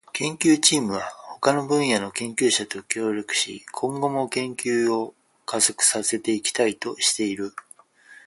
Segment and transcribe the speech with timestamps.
[0.13, 5.13] 研究チームは他の分野の研究者と協力し、今後も研究を
[5.45, 7.53] 加速させていきたいとしている。